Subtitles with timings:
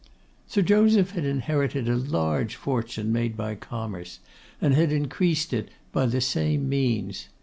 [0.47, 4.17] Sir Joseph had inherited a large fortune made by commerce,
[4.59, 7.27] and had increased it by the same means.